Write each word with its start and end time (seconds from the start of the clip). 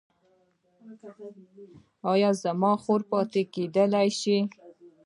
ایا 2.11 2.29
زما 2.43 2.71
خور 2.83 3.01
پاتې 3.09 3.41
کیدی 3.53 4.05
شي؟ 4.19 4.37